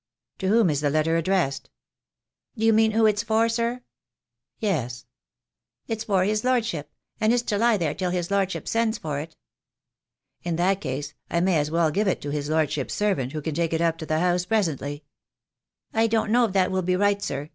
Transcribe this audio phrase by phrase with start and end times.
[0.39, 1.69] "To whom is the letter addressed?"
[2.57, 3.83] "Do you mean who it's for, sir?"
[4.57, 5.05] "Yes."
[5.87, 9.35] "It's for his lordship— and it's to lie there till his lordship sends for it."
[10.41, 13.53] "In that case I may as well give it to his lordship's servant, who can
[13.53, 15.03] take it up to the house presently."
[15.93, 17.49] "I don't know if that will be right, sir.